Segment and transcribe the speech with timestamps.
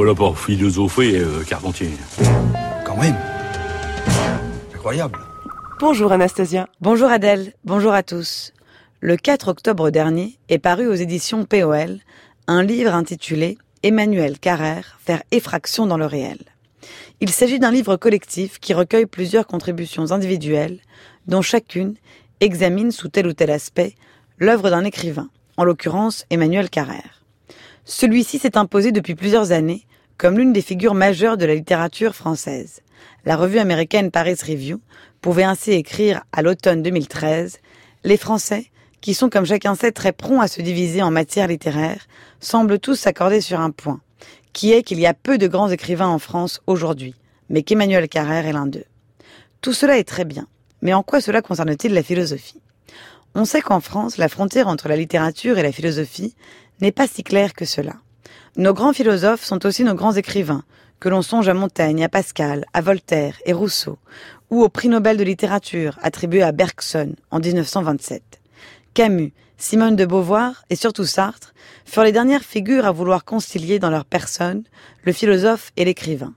[0.00, 1.90] pas là pour philosopher, euh, Carpentier.
[2.86, 3.16] Quand même.
[4.74, 5.18] Incroyable.
[5.78, 6.68] Bonjour Anastasia.
[6.80, 7.52] Bonjour Adèle.
[7.66, 8.54] Bonjour à tous.
[9.00, 11.98] Le 4 octobre dernier est paru aux éditions POL
[12.46, 16.38] un livre intitulé Emmanuel Carrère, faire effraction dans le réel.
[17.20, 20.78] Il s'agit d'un livre collectif qui recueille plusieurs contributions individuelles,
[21.26, 21.94] dont chacune
[22.40, 23.96] examine sous tel ou tel aspect
[24.38, 25.28] l'œuvre d'un écrivain,
[25.58, 27.22] en l'occurrence Emmanuel Carrère.
[27.84, 29.84] Celui-ci s'est imposé depuis plusieurs années
[30.20, 32.82] comme l'une des figures majeures de la littérature française.
[33.24, 34.78] La revue américaine Paris Review
[35.22, 37.56] pouvait ainsi écrire à l'automne 2013
[38.04, 38.66] Les Français,
[39.00, 42.06] qui sont comme chacun sait très prompts à se diviser en matière littéraire,
[42.38, 44.02] semblent tous s'accorder sur un point,
[44.52, 47.14] qui est qu'il y a peu de grands écrivains en France aujourd'hui,
[47.48, 48.84] mais qu'Emmanuel Carrère est l'un d'eux.
[49.62, 50.46] Tout cela est très bien,
[50.82, 52.60] mais en quoi cela concerne-t-il la philosophie?
[53.34, 56.34] On sait qu'en France, la frontière entre la littérature et la philosophie
[56.82, 57.94] n'est pas si claire que cela.
[58.56, 60.64] Nos grands philosophes sont aussi nos grands écrivains,
[60.98, 63.96] que l'on songe à Montaigne, à Pascal, à Voltaire et Rousseau,
[64.50, 68.40] ou au prix Nobel de littérature attribué à Bergson en 1927.
[68.92, 73.88] Camus, Simone de Beauvoir et surtout Sartre furent les dernières figures à vouloir concilier dans
[73.88, 74.64] leur personne
[75.04, 76.34] le philosophe et l'écrivain.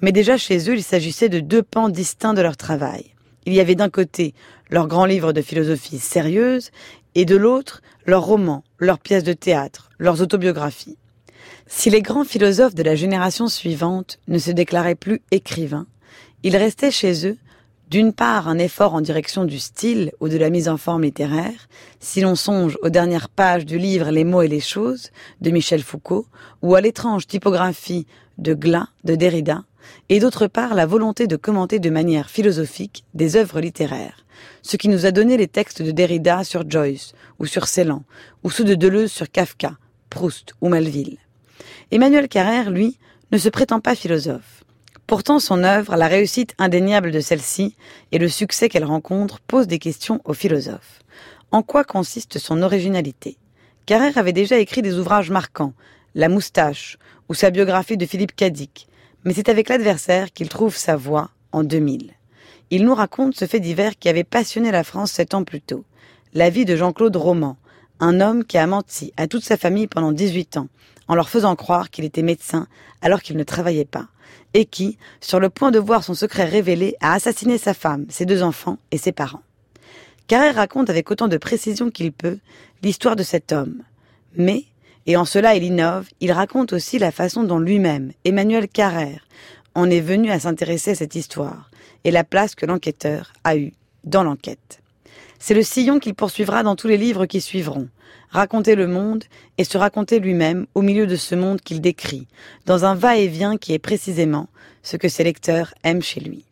[0.00, 3.14] Mais déjà chez eux, il s'agissait de deux pans distincts de leur travail.
[3.46, 4.34] Il y avait d'un côté
[4.70, 6.72] leurs grands livres de philosophie sérieuse
[7.14, 10.98] et de l'autre leurs romans, leurs pièces de théâtre, leurs autobiographies.
[11.66, 15.86] Si les grands philosophes de la génération suivante ne se déclaraient plus écrivains,
[16.42, 17.38] il restait chez eux
[17.90, 21.68] d'une part un effort en direction du style ou de la mise en forme littéraire,
[22.00, 25.82] si l'on songe aux dernières pages du livre Les mots et les choses de Michel
[25.82, 26.26] Foucault,
[26.60, 29.64] ou à l'étrange typographie de Glas de Derrida,
[30.08, 34.24] et d'autre part la volonté de commenter de manière philosophique des œuvres littéraires,
[34.62, 38.02] ce qui nous a donné les textes de Derrida sur Joyce ou sur Celan,
[38.42, 39.76] ou ceux de Deleuze sur Kafka,
[40.10, 41.23] Proust ou Melville.
[41.90, 42.98] Emmanuel Carrère, lui,
[43.32, 44.64] ne se prétend pas philosophe.
[45.06, 47.76] Pourtant, son œuvre, la réussite indéniable de celle-ci
[48.12, 51.00] et le succès qu'elle rencontre posent des questions aux philosophes.
[51.50, 53.36] En quoi consiste son originalité?
[53.86, 55.74] Carrère avait déjà écrit des ouvrages marquants,
[56.14, 56.96] La moustache
[57.28, 58.88] ou sa biographie de Philippe Cadic,
[59.24, 62.12] mais c'est avec l'adversaire qu'il trouve sa voix en 2000.
[62.70, 65.84] Il nous raconte ce fait divers qui avait passionné la France sept ans plus tôt,
[66.32, 67.56] la vie de Jean-Claude Roman,
[68.00, 70.68] un homme qui a menti à toute sa famille pendant 18 ans,
[71.08, 72.66] en leur faisant croire qu'il était médecin
[73.02, 74.08] alors qu'il ne travaillait pas,
[74.54, 78.26] et qui, sur le point de voir son secret révélé, a assassiné sa femme, ses
[78.26, 79.42] deux enfants et ses parents.
[80.26, 82.38] Carrère raconte avec autant de précision qu'il peut
[82.82, 83.82] l'histoire de cet homme.
[84.36, 84.64] Mais,
[85.06, 89.26] et en cela il innove, il raconte aussi la façon dont lui-même, Emmanuel Carrère,
[89.74, 91.70] en est venu à s'intéresser à cette histoire,
[92.04, 93.72] et la place que l'enquêteur a eue
[94.04, 94.80] dans l'enquête.
[95.38, 97.88] C'est le sillon qu'il poursuivra dans tous les livres qui suivront,
[98.30, 99.24] raconter le monde
[99.58, 102.26] et se raconter lui-même au milieu de ce monde qu'il décrit,
[102.66, 104.48] dans un va-et-vient qui est précisément
[104.82, 106.44] ce que ses lecteurs aiment chez lui.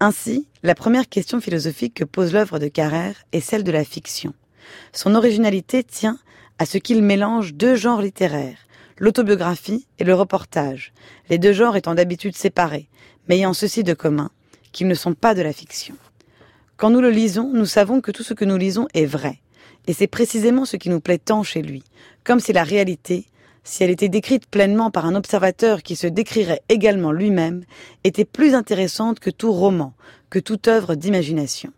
[0.00, 4.32] Ainsi, la première question philosophique que pose l'œuvre de Carrère est celle de la fiction.
[4.92, 6.18] Son originalité tient
[6.58, 8.58] à ce qu'il mélange deux genres littéraires,
[8.98, 10.92] l'autobiographie et le reportage,
[11.30, 12.88] les deux genres étant d'habitude séparés,
[13.28, 14.30] mais ayant ceci de commun,
[14.72, 15.96] qu'ils ne sont pas de la fiction.
[16.78, 19.40] Quand nous le lisons, nous savons que tout ce que nous lisons est vrai,
[19.88, 21.82] et c'est précisément ce qui nous plaît tant chez lui,
[22.22, 23.26] comme si la réalité,
[23.64, 27.64] si elle était décrite pleinement par un observateur qui se décrirait également lui-même,
[28.04, 29.92] était plus intéressante que tout roman,
[30.30, 31.72] que toute œuvre d'imagination.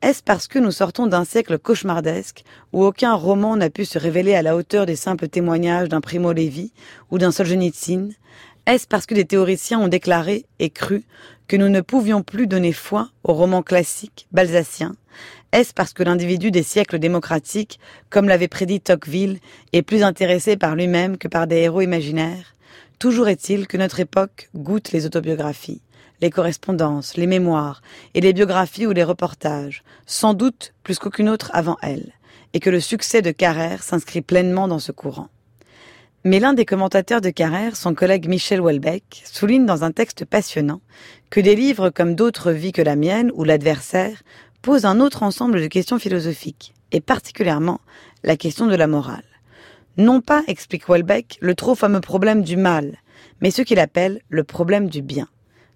[0.00, 4.34] Est-ce parce que nous sortons d'un siècle cauchemardesque où aucun roman n'a pu se révéler
[4.34, 6.72] à la hauteur des simples témoignages d'un Primo Levi
[7.10, 8.08] ou d'un Solzhenitsyn?
[8.64, 11.04] Est-ce parce que des théoriciens ont déclaré et cru
[11.48, 14.94] que nous ne pouvions plus donner foi aux romans classiques balsaciens
[15.50, 19.38] est-ce parce que l'individu des siècles démocratiques, comme l'avait prédit Tocqueville,
[19.72, 22.54] est plus intéressé par lui-même que par des héros imaginaires?
[22.98, 25.80] Toujours est-il que notre époque goûte les autobiographies,
[26.20, 27.80] les correspondances, les mémoires,
[28.12, 32.12] et les biographies ou les reportages, sans doute plus qu'aucune autre avant elle,
[32.52, 35.28] et que le succès de Carrère s'inscrit pleinement dans ce courant.
[36.24, 40.80] Mais l'un des commentateurs de Carrère, son collègue Michel Houellebecq, souligne dans un texte passionnant
[41.30, 44.24] que des livres comme D'autres vies que la mienne ou L'adversaire
[44.60, 47.80] pose un autre ensemble de questions philosophiques, et particulièrement
[48.24, 49.22] la question de la morale.
[49.96, 52.96] Non pas, explique Welbeck, le trop fameux problème du mal,
[53.40, 55.28] mais ce qu'il appelle le problème du bien.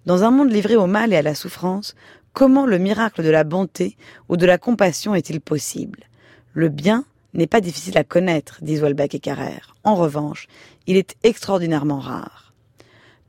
[0.07, 1.95] Dans un monde livré au mal et à la souffrance,
[2.33, 3.97] comment le miracle de la bonté
[4.29, 6.01] ou de la compassion est-il possible?
[6.53, 9.75] Le bien n'est pas difficile à connaître, disent Welbeck et Carrère.
[9.85, 10.49] En revanche,
[10.87, 12.53] il est extraordinairement rare.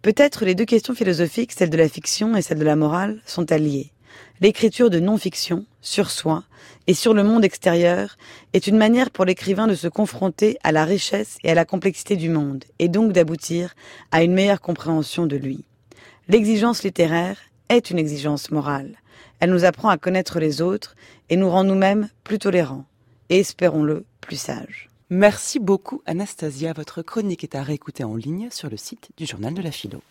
[0.01, 3.51] Peut-être les deux questions philosophiques, celle de la fiction et celle de la morale, sont
[3.51, 3.91] alliées.
[4.41, 6.43] l'écriture de non-fiction sur soi
[6.87, 8.17] et sur le monde extérieur
[8.51, 12.17] est une manière pour l'écrivain de se confronter à la richesse et à la complexité
[12.17, 13.73] du monde, et donc d'aboutir
[14.11, 15.63] à une meilleure compréhension de lui.
[16.27, 17.37] L'exigence littéraire
[17.69, 18.97] est une exigence morale.
[19.39, 20.95] Elle nous apprend à connaître les autres
[21.29, 22.85] et nous rend nous-mêmes plus tolérants
[23.29, 24.89] espérons-le, plus sages.
[25.09, 26.73] Merci beaucoup Anastasia.
[26.73, 30.01] Votre chronique est à réécouter en ligne sur le site du Journal de la Philo.